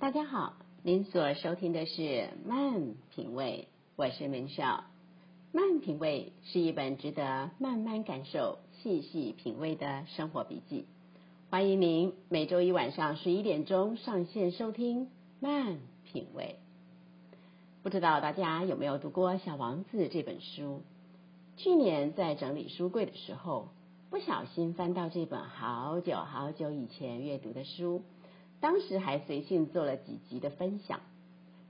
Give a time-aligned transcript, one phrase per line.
[0.00, 4.84] 大家好，您所收听的是慢品味，我是明少。
[5.52, 10.86] 慢品味是一本值得慢慢感受、细细品味的生活笔记。
[11.50, 15.76] 欢迎您每周一晚上十一点钟上线收听慢
[16.10, 16.56] 品味。
[17.82, 20.80] 不知道大家有没有读过《小王子》这本书？
[21.58, 23.68] 去年在整理书柜的时候，
[24.08, 28.02] 不小心翻到这本好久好久以前阅读的书。
[28.60, 31.00] 当时还随性做了几集的分享，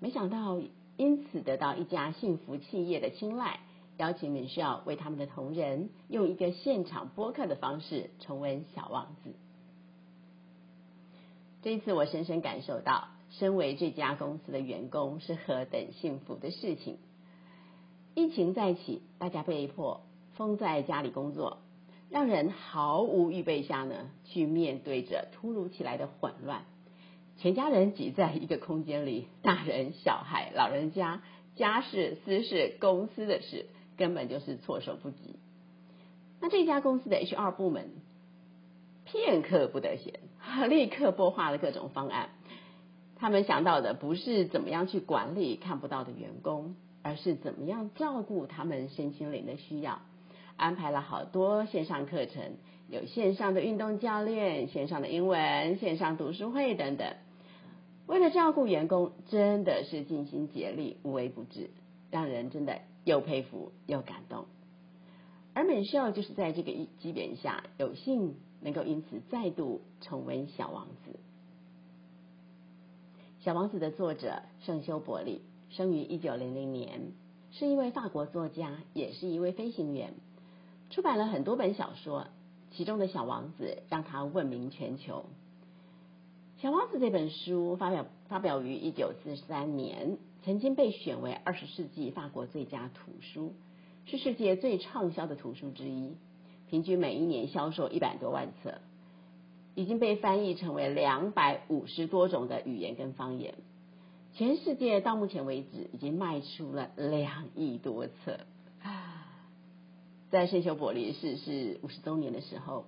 [0.00, 0.60] 没想到
[0.96, 3.60] 因此得到一家幸福企业的青睐，
[3.96, 9.30] 邀请美少为他们的同仁用一个现场播客的方式重温《小王子》。
[11.62, 16.98] 这一次我深深感受到，身为这家公司的员工是何等幸福的事情。
[18.14, 20.00] 疫情再起，大家被迫
[20.32, 21.58] 封在家里工作，
[22.08, 26.64] 让人毫无预备下呢，去面对着突如其来的混乱。
[27.40, 31.22] 全家人挤在一个空间里， 大人、小孩、老人家，
[31.56, 33.66] 家事、私事、公司的事，
[33.96, 35.36] 根本就是措手不及。
[36.40, 37.88] 那这家公司的 HR 部门
[39.06, 40.20] 片刻不得闲，
[40.68, 42.28] 立刻拨画了各种方案。
[43.16, 50.00] 他们想到的不是怎么样去管理看不到的员工，而是怎么样照顾他们身心灵的需要。
[50.56, 52.52] 安排了好多线上课程，
[52.88, 57.14] 有线上的运动教练、线上的英文、线上读书会等等。
[58.10, 61.70] 为了照顾员工，真的是尽心竭力、无微不至，
[62.10, 64.46] 让人真的又佩服又感动。
[65.54, 71.12] 而美秀就是在这个基本下，有幸能够因此再度重温《小王子》。
[73.44, 77.12] 《小王子》的作者圣修伯里生于一九零零年，
[77.52, 80.14] 是一位法国作家，也是一位飞行员，
[80.90, 82.26] 出版了很多本小说，
[82.72, 85.18] 其中的《小王子》让他闻名全球。
[86.60, 93.54] 《小王子》这本书发表发表于一九四三年，曾经被选为二十世纪法国最佳图书，
[94.04, 96.16] 是世界最畅销的图书之一，
[96.68, 98.74] 平均每一年销售一百多万册，
[99.74, 103.54] 已经被翻译成为两百五十多种的语言跟方言，
[104.34, 108.38] 全世界到目前为止已经卖出了两亿多册。
[110.28, 112.84] 在圣修伯利逝世五十周年的时候，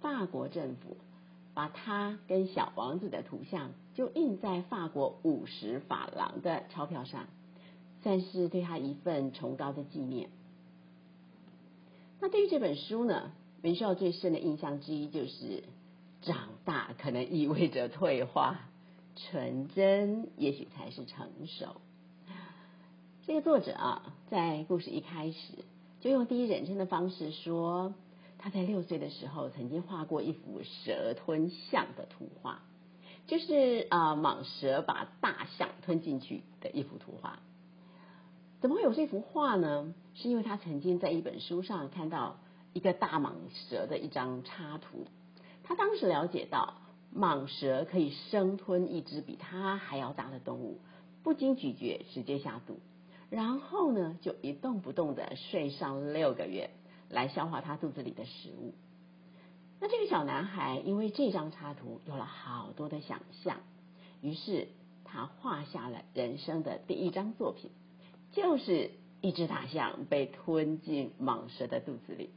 [0.00, 0.96] 法国政府。
[1.56, 7.28] 把他跟小王子的图像就印在法国五十法郎的钞票上，
[8.02, 10.28] 算是对他一份崇高的纪念。
[12.20, 15.64] 那对于这本书呢，文少最深的印象之一就是
[16.20, 18.60] 长大可能意味着退化，
[19.14, 21.80] 纯真也许才是成熟。
[23.26, 25.38] 这个作者啊，在故事一开始
[26.02, 27.94] 就用第一人称的方式说。
[28.38, 32.62] 他在六岁的时候曾经画过一幅蛇吞象的图画，
[33.26, 37.40] 就是啊蟒蛇把大象吞进去的一幅图画。
[38.60, 39.94] 怎么会有这幅画呢？
[40.14, 42.38] 是因为他曾经在一本书上看到
[42.72, 43.32] 一个大蟒
[43.68, 45.06] 蛇的一张插图。
[45.62, 46.74] 他当时了解到
[47.14, 50.80] 蟒蛇可以生吞一只比它还要大的动物，
[51.22, 52.78] 不经咀嚼直接下肚，
[53.28, 56.70] 然后呢就一动不动的睡上六个月。
[57.10, 58.74] 来消化他肚子里的食物。
[59.80, 63.58] 那这个小男孩因为这张插图有了好多的想象，
[64.22, 64.68] 于是
[65.04, 67.70] 他画下了人生的第一张作品，
[68.32, 68.90] 就是
[69.20, 72.30] 一只大象被吞进蟒蛇的肚子里。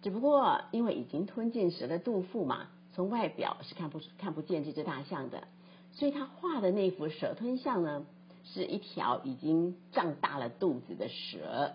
[0.00, 5.48] 只不过因为已经吞进蛇的肚腹嘛，从外表是看不看不见这只大象的，
[5.92, 8.06] 所以他画的那幅蛇吞象呢，
[8.44, 11.72] 是一条已经胀大了肚子的蛇。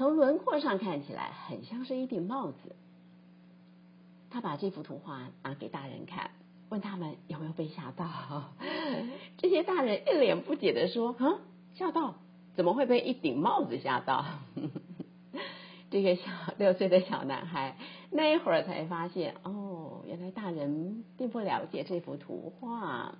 [0.00, 2.74] 从轮廓上看起来很像是一顶帽子。
[4.30, 6.30] 他把这幅图画拿给大人看，
[6.70, 8.08] 问他们有没有被吓到。
[9.36, 11.40] 这些大人一脸不解的说：“啊，
[11.74, 12.14] 吓到？
[12.56, 14.24] 怎么会被一顶帽子吓到？”
[15.90, 16.22] 这个小
[16.56, 17.76] 六岁的小男孩
[18.10, 23.16] 那一会儿才发现，哦，原来大人并不了解这幅图画。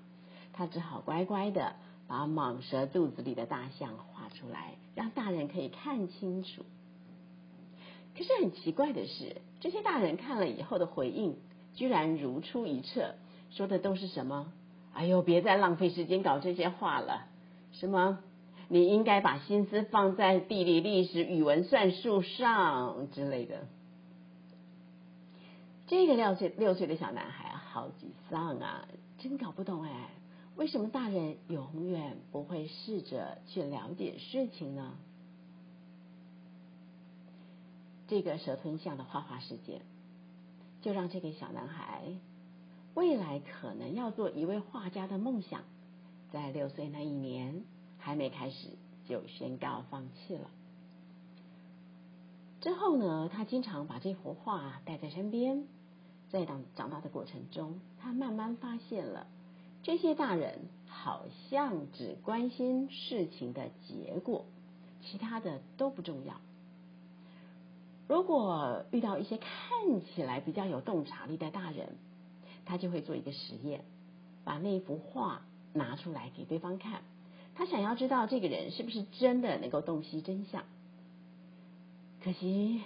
[0.55, 1.75] 他只好乖乖的
[2.09, 4.75] 把蟒蛇肚子里的大象画出来。
[4.94, 6.65] 让大人可以看清楚。
[8.17, 11.37] 可是很奇怪的是，这些大人看了以后的回应，
[11.75, 13.15] 居然如出一辙，
[13.50, 14.53] 说的都是什么？
[14.93, 17.29] 哎呦，别再浪费时间搞这些话了。
[17.73, 18.19] 什么？
[18.69, 23.67] 你应该把心思放在地理、历史、语文、算术上之类的。
[25.87, 28.87] 这个六岁六岁的小男孩好沮丧啊，
[29.19, 30.11] 真搞不懂哎。
[30.61, 34.93] 为什么大人永远不会试着去了解事情呢？
[38.07, 39.81] 这个蛇吞象的画画事件，
[40.83, 42.03] 就让这个小男孩
[42.93, 45.62] 未来可能要做一位画家的梦想，
[46.31, 47.65] 在六岁那一年
[47.97, 48.69] 还没开始
[49.09, 50.51] 就宣告放弃了。
[52.61, 55.65] 之后呢，他经常把这幅画带在身边，
[56.29, 59.27] 在长长大的过程中，他慢慢发现了
[59.82, 64.44] 这些大人好像只关心事情的结果，
[65.03, 66.35] 其他的都不重要。
[68.06, 69.49] 如果遇到一些看
[70.03, 71.97] 起来比较有洞察力的大人，
[72.67, 73.85] 他就会做一个实验，
[74.44, 75.43] 把那幅画
[75.73, 77.03] 拿出来给对方看，
[77.55, 80.65] 他想要知道这个人是不是真的能够洞悉真相。
[82.23, 82.83] 可惜，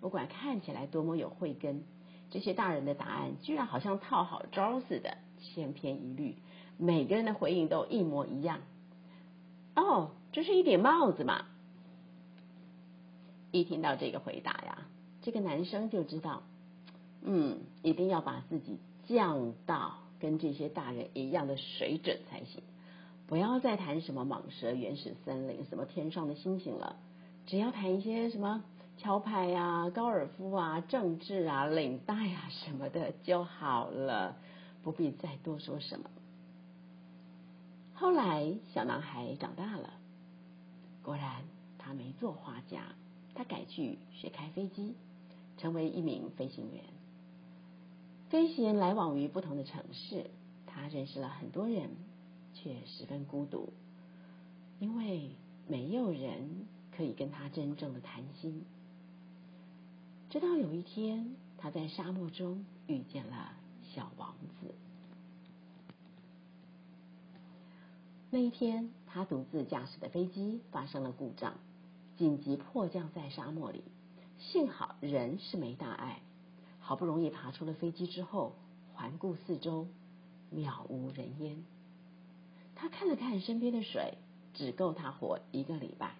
[0.00, 1.84] 不管看起来多么有慧根，
[2.30, 6.36] 这些大人的答案居然好像套好招似的，千篇一律，
[6.78, 8.60] 每个人的回应都一模一样。
[9.74, 11.44] 哦，这是一顶帽子嘛？
[13.50, 14.78] 一听到这个回答呀，
[15.20, 16.42] 这个男生就知道，
[17.22, 22.62] 嗯，一定要把自己降到跟这些大人一样的水准才行，
[23.26, 26.96] 不要再谈什么蟒蛇、原始森林、什么天上的星星了。
[27.46, 28.62] 只要谈一些什么
[28.98, 34.36] 桥牌呀、高尔夫啊、政治啊、领带啊什么的就好了，
[34.82, 36.10] 不必再多说什么。
[37.94, 39.92] 后来小男孩长大了，
[41.02, 41.44] 果然
[41.78, 42.94] 他没做画家，
[43.34, 44.94] 他改去学开飞机，
[45.58, 46.84] 成为一名飞行员。
[48.28, 50.30] 飞行来往于不同的城市，
[50.66, 51.90] 他认识了很多人，
[52.54, 53.72] 却十分孤独，
[54.80, 55.30] 因为
[55.68, 56.66] 没有人。
[56.94, 58.66] 可以跟他真正的谈心。
[60.28, 63.54] 直到有一天，他在沙漠中遇见了
[63.94, 64.74] 小王子。
[68.30, 71.54] 那一天，他独自驾驶的飞机发生了故障，
[72.16, 73.82] 紧急迫降在沙漠里。
[74.38, 76.20] 幸好人是没大碍，
[76.80, 78.54] 好不容易爬出了飞机之后，
[78.94, 79.86] 环顾四周，
[80.54, 81.62] 渺无人烟。
[82.74, 84.18] 他看了看身边的水，
[84.54, 86.16] 只够他活一个礼拜。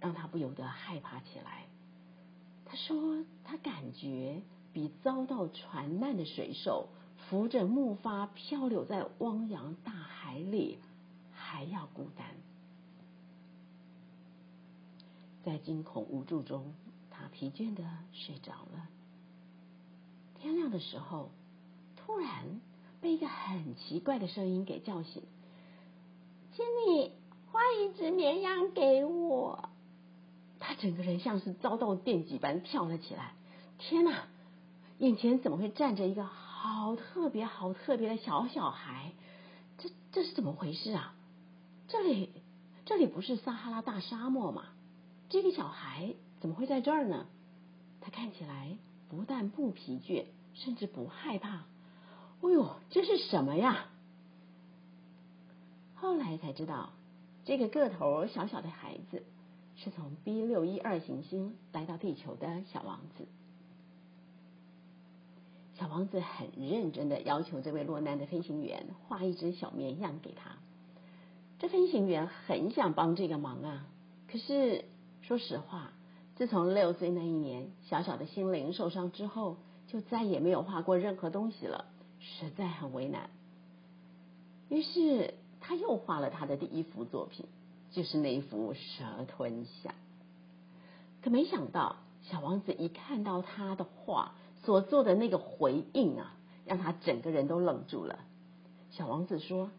[0.00, 1.64] 让他不由得害怕起来。
[2.66, 4.42] 他说：“他感觉
[4.74, 10.78] 比遭到船难的水手扶着木筏漂流在汪洋大海里
[11.32, 12.24] 还要孤单。”
[15.44, 16.74] 在惊恐无助中，
[17.10, 18.88] 他疲倦的睡着了。
[20.40, 21.30] 天亮的时候，
[21.96, 22.60] 突然
[23.00, 25.22] 被一个很奇怪的声音给叫醒
[26.56, 27.12] ：“请你
[27.52, 29.68] 画一只绵羊给我。”
[30.58, 33.34] 他整个人像是遭到电击般跳了起来。
[33.78, 34.26] 天哪！
[34.98, 39.12] 眼前怎么会站着一个好特别、好特别的小小孩？
[39.78, 41.14] 这这是怎么回事啊？
[41.88, 42.30] 这里
[42.84, 44.64] 这里不是撒哈拉大沙漠吗？
[45.28, 47.26] 这个小孩怎么会在这儿呢？
[48.00, 48.76] 他看起来
[49.08, 51.64] 不但不疲倦，甚至不害怕。
[52.42, 53.86] 哎呦，这是什么呀？
[55.96, 56.90] 后来才知道，
[57.44, 59.22] 这个个头小小的孩子。
[59.76, 63.26] 是从 B 六一二行星来到地球的小王子。
[65.78, 70.52] 小王子很认真的要求这位落难的飞行员画一只小绵羊给他。
[71.58, 73.86] 这飞行员很想帮这个忙啊，
[74.30, 74.84] 可是
[75.22, 75.92] 说实话，
[76.36, 79.56] 自从六岁那一年小小的心灵受伤之后，
[79.88, 81.86] 就再也没有画过任何东西了，
[82.20, 83.30] 实在很为难。
[84.68, 87.46] 于是他又画了他的第一幅作品。
[87.90, 89.94] 就是那一幅蛇吞象，
[91.22, 91.94] 可没想到
[92.24, 94.34] 小王子一看到他的画
[94.64, 96.34] 所做的那个回应啊，
[96.66, 98.18] 让他整个人都愣住了。
[98.90, 99.70] 小王子说：“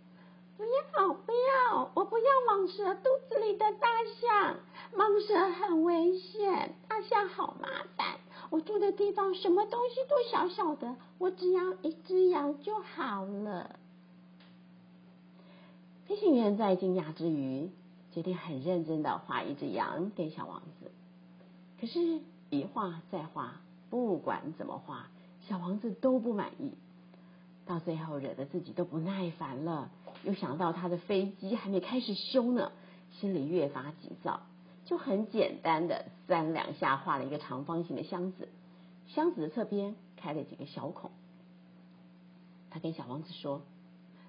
[0.58, 3.88] 不要不要，我不要蟒蛇肚子里的大
[4.22, 4.58] 象，
[4.96, 8.18] 蟒蛇很危险，大象好麻烦。
[8.50, 13.80] 我住的地方什么东西都小小的，我只要一只羊就好了。”
[16.08, 17.70] 飞行员在惊讶之余。
[18.14, 20.90] 决定很认真的画一只羊给小王子，
[21.82, 25.08] 可是，一画再画，不管怎么画，
[25.48, 26.72] 小王子都不满意。
[27.66, 29.90] 到最后，惹得自己都不耐烦了。
[30.24, 32.72] 又想到他的飞机还没开始修呢，
[33.12, 34.42] 心里越发急躁，
[34.86, 38.50] 就很简单的三两下画了一个长方形的箱子，
[39.08, 41.12] 箱子的侧边开了几个小孔。
[42.70, 43.62] 他跟小王子说：“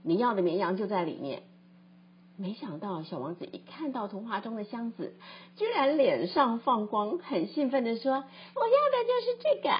[0.02, 1.42] 你要的绵羊就在里面。”
[2.38, 5.14] 没想到小王子一看到图画中的箱子，
[5.56, 8.26] 居然脸上放光，很兴奋的说：“我要的
[9.06, 9.70] 就是这个。”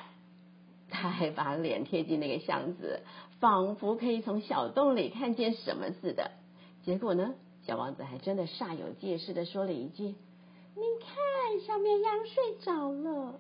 [0.89, 3.03] 他还把脸贴近那个箱子，
[3.41, 6.31] 仿佛可以从小洞里看见什么似的。
[6.83, 10.15] 结果呢，小王子还真的煞有介事的说了一句
[10.75, 13.39] ：“你看，小绵羊睡着了。”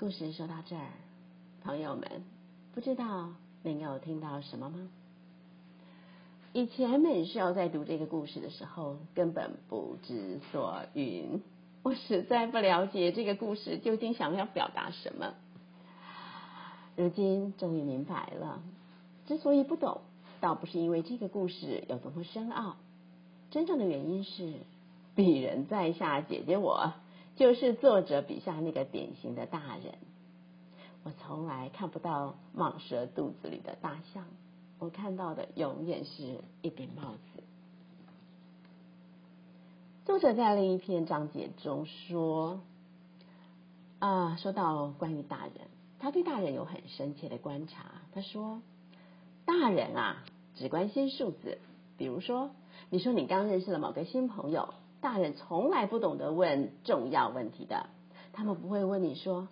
[0.00, 0.88] 故事说到这儿，
[1.62, 2.24] 朋友们，
[2.74, 3.28] 不知道
[3.62, 4.88] 您有听到什么吗？
[6.54, 11.42] 以前美少在读这个故事的时候，根本不知所云。
[11.82, 15.34] 我实在不了解这个故事究竟想要表达什么。
[16.94, 18.62] 如今终于明白了，
[19.26, 20.02] 之所以不懂，
[20.40, 22.76] 倒不是因为这个故事有多么深奥，
[23.50, 24.52] 真正的原因是，
[25.16, 26.92] 鄙人在下姐姐我
[27.34, 29.94] 就是作者笔下那个典型的大人。
[31.02, 34.24] 我从来看不到蟒蛇肚子里的大象。
[34.84, 37.42] 我看到的永远是一顶帽子。
[40.04, 42.60] 作者在另一篇章节中说
[43.98, 45.54] ：“啊，说到关于大人，
[45.98, 47.86] 他对大人有很深切的观察。
[48.12, 48.60] 他说，
[49.46, 50.22] 大人啊，
[50.54, 51.56] 只关心数字。
[51.96, 52.50] 比如说，
[52.90, 57.86] 你说你刚认识了某个新朋友，大人从来不懂得问重要问题的。
[58.34, 59.48] 他们不会问你说：‘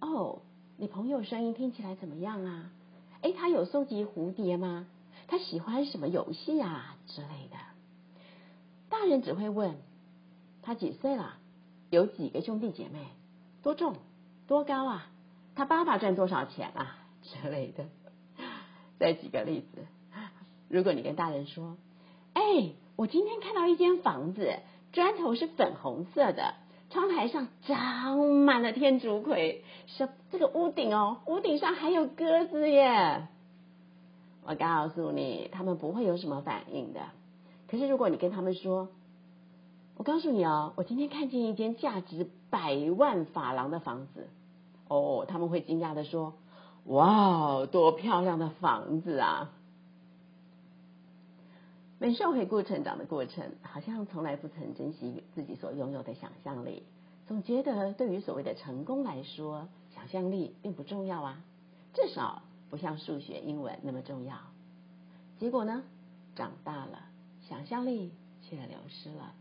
[0.00, 0.38] 哦，
[0.76, 2.70] 你朋友声音听起来怎么样啊？’”
[3.26, 4.86] 哎，他有收集蝴蝶吗？
[5.26, 7.56] 他喜欢什么游戏啊之类的？
[8.88, 9.78] 大人只会问
[10.62, 11.36] 他几岁了，
[11.90, 13.00] 有几个兄弟姐妹，
[13.64, 13.96] 多重，
[14.46, 15.08] 多高啊？
[15.56, 17.86] 他爸爸赚多少钱啊之类的。
[19.00, 19.84] 再举个例子，
[20.68, 21.76] 如果你跟大人说
[22.32, 24.60] ：“哎，我今天看到一间房子，
[24.92, 26.54] 砖头是粉红色的。”
[26.88, 33.26] 窗台上长满了天竺葵，是这个屋顶哦，屋顶上还有鸽子耶。
[34.44, 37.00] 我告诉你，他们不会有什么反应的。
[37.68, 38.88] 可是如果你跟他们说，
[39.96, 44.28] 我告诉你哦，我今天看见一间价值百万法郎的房子，
[44.86, 46.34] 哦，他们会惊讶的说
[46.86, 49.50] ：“哇，多漂亮的房子啊！”
[51.98, 56.82] 美少回顾成长的过程，好像从来不曾珍惜自己所拥有的想象力，
[57.26, 61.42] 总觉得对于所谓的成功来说，想象力并不重要啊，
[61.94, 64.36] 至少不像数学、英文那么重要。
[65.38, 65.84] 结果呢，
[66.34, 67.06] 长大了，
[67.48, 68.12] 想象力
[68.42, 69.32] 却流失了，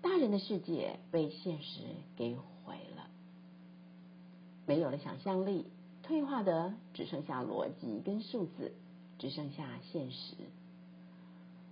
[0.00, 1.82] 大人的世界被现实
[2.16, 3.10] 给毁了，
[4.64, 5.66] 没有了想象力，
[6.02, 8.72] 退化的只剩下逻辑跟数字，
[9.18, 10.34] 只剩下现实。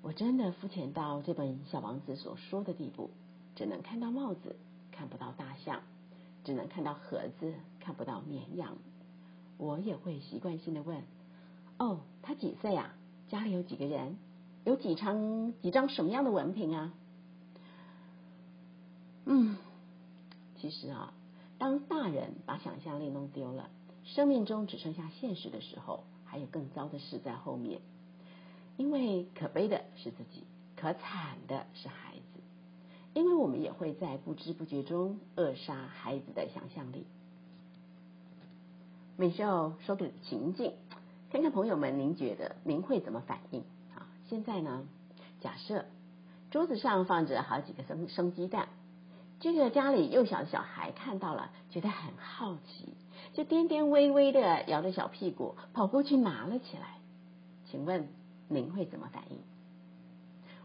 [0.03, 3.11] 我真的肤浅到这本小王子所说的地步，
[3.57, 4.57] 只能看到帽子，
[4.93, 5.81] 看不到大象；
[6.45, 8.77] 只能看到盒子，看不到绵羊。
[9.59, 11.03] 我也会习惯性的问
[11.79, 12.95] ：“哦，他几岁啊？
[13.29, 14.17] 家里有几个人？
[14.65, 16.93] 有几张几张什么样的文凭啊？”
[19.27, 19.57] 嗯，
[20.61, 21.13] 其实啊，
[21.59, 23.71] 当大人把想象力弄丢了，
[24.05, 27.81] 生命中只剩下现实的时候，还有更糟的事在后面。
[28.77, 30.45] 因为可悲的是自己，
[30.77, 32.41] 可惨的是孩子，
[33.15, 37.07] 因为我们也会在不知不觉中扼杀孩子的想象力。
[39.17, 40.75] 美秀说个情境，
[41.31, 43.61] 看看朋友们，您觉得您会怎么反应？
[43.95, 44.87] 啊，现在呢，
[45.41, 45.87] 假设
[46.51, 48.69] 桌子上放着好几个生生鸡蛋，
[49.41, 52.93] 这个家里幼小的小孩看到了，觉得很好奇，
[53.33, 56.99] 就颠颠微微的摇着小屁股跑过去拿了起来，
[57.71, 58.07] 请问？
[58.49, 59.39] 您会怎么反应？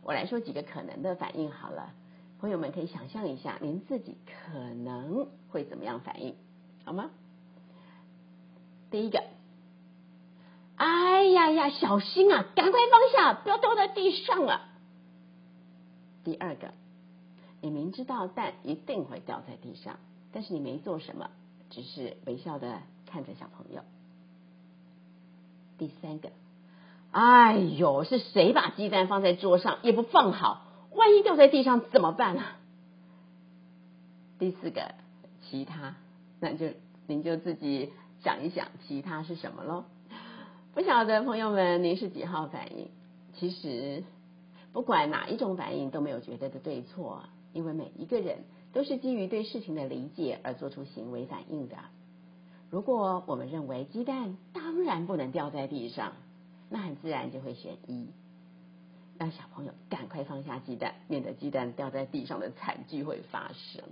[0.03, 1.93] 我来说几个可能的反应好了，
[2.39, 6.35] 朋友们可以想象一下，您自己可能会怎么样反应，
[6.85, 7.11] 好吗？
[8.89, 9.23] 第一个，
[10.75, 14.69] 哎呀呀，小心啊，赶快放下，不要掉在地上了。
[16.23, 16.73] 第二个，
[17.61, 19.99] 你明知道蛋一定会掉在地上，
[20.31, 21.29] 但是你没做什么，
[21.69, 23.83] 只是微笑的看着小朋友。
[25.77, 26.31] 第三个。
[27.11, 30.65] 哎呦，是谁把鸡蛋放在桌上也不放好？
[30.91, 32.55] 万一掉在地上怎么办啊？
[34.39, 34.93] 第四个，
[35.41, 35.95] 其他，
[36.39, 36.67] 那就
[37.07, 37.91] 您就自己
[38.23, 39.83] 想一想，其他是什么喽？
[40.73, 42.87] 不晓得朋友们，您是几号反应？
[43.33, 44.05] 其实，
[44.71, 51.75] 不管哪一种反应都没有绝对的对错，因为每一个人都是基于对事情的理解而做出行为反应的。
[52.69, 56.13] 如果我们认为鸡蛋当然不能掉在地上。
[56.73, 58.07] 那很自然就会选一，
[59.17, 63.83] 让小朋友赶快放下鸡蛋，免得鸡蛋掉在地上的惨剧会发生。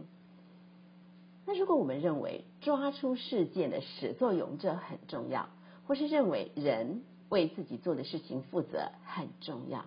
[1.46, 5.50] 那如果我们认为抓出事件的始作俑者很重要，
[5.88, 9.84] 或是认为人为自己做的事情负责很重要，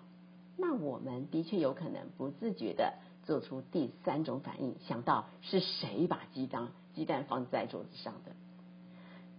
[0.58, 2.92] 那我们的确有可能不自觉的
[3.24, 8.32] 做出第三种反应，想到是谁把鸡蛋鸡蛋放在桌子上的。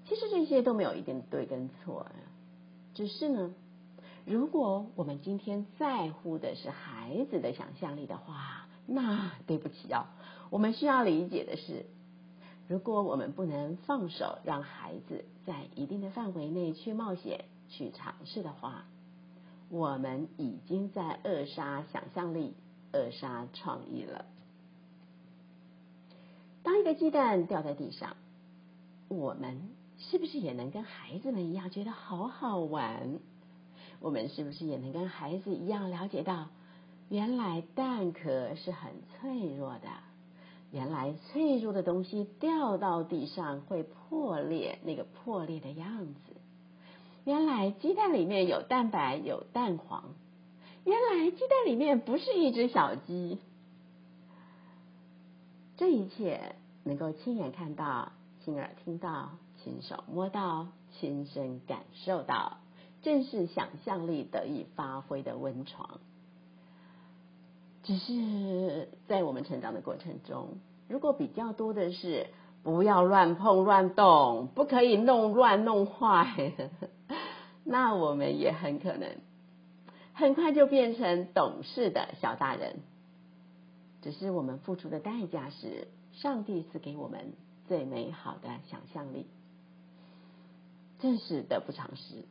[0.06, 2.08] 其实这些都没有一定对跟错。
[2.94, 3.54] 只是呢，
[4.26, 10.06] 如果我们今天在乎的是孩子的想象力的话，那对不起哦，
[10.50, 11.86] 我们需要理解的是，
[12.68, 18.86] 如果我们不能放手，让孩子在一定的范围内去冒险、去尝试的话，
[19.70, 22.54] 我们已经在扼杀想象力、
[22.92, 24.26] 扼杀创意了。
[26.62, 28.16] 当一个鸡蛋掉在地上，
[29.08, 33.20] 我们是不是也能跟孩子们一样觉得好好玩？
[34.00, 36.48] 我们是不是也能跟孩子一样了解到，
[37.10, 39.88] 原来蛋壳是很脆弱的？
[40.72, 46.34] 原来脆弱的东西掉到地上会破裂，那个破裂的样子。
[47.26, 50.04] 原来鸡蛋里面有蛋白，有蛋黄。
[50.84, 53.38] 原来鸡蛋里面不是一只小鸡。
[55.78, 58.12] 这一切能够亲眼看到、
[58.44, 59.30] 亲耳听到、
[59.64, 60.68] 亲手摸到、
[61.00, 62.58] 亲身感受到。
[63.02, 66.00] 正是想象力得以发挥的温床。
[67.84, 72.28] 只是在我们成长的过程中，如果比较多的是
[72.64, 76.54] 不要乱碰乱动，不可以弄乱弄坏，
[77.66, 79.18] 那我们也很可能
[80.14, 82.78] 很快就变成懂事的小大人。
[84.02, 87.34] 只是我们付出的代价是，上帝赐给我们
[87.68, 89.26] 最美好的想象力，
[91.04, 92.24] 真是得不偿失。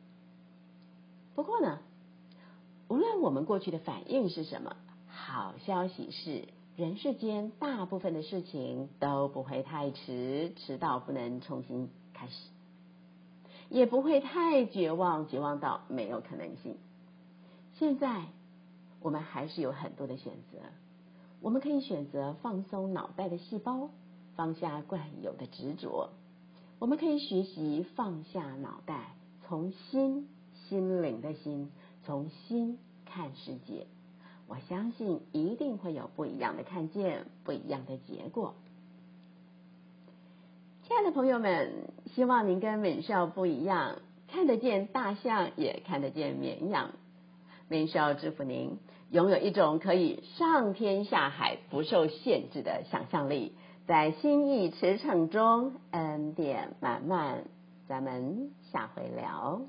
[1.35, 1.77] 不过呢，
[2.87, 4.75] 无论我们过去的反应是什么，
[5.07, 12.49] 好消息是，人世间大部分的事情都不会太迟，迟到不能重新开始，
[13.69, 16.75] 也不会太绝望，绝望到没有可能性。
[17.75, 18.23] 现在
[19.01, 20.57] 我们还是有很多的选择，
[21.41, 23.91] 我们可以选择放松脑袋的细胞，
[24.35, 26.09] 放下惯有的执着；
[26.83, 29.15] 我们可以学习放下脑袋，
[29.47, 30.27] 从心。
[30.67, 31.71] 心灵的心，
[32.05, 33.87] 从心看世界，
[34.47, 38.55] 我相信一定会有不一样的看见，不一样的结果。
[40.85, 41.71] 亲爱的朋友们，
[42.15, 46.91] 希望您跟美少不一样，看得见大象，也看得见绵羊。
[47.69, 48.77] 美少祝福您
[49.09, 53.53] 拥有一种可以上天下海、不受限制的想象力，
[53.85, 57.43] 在心意驰骋中恩典满满。
[57.87, 59.61] 咱们下回聊。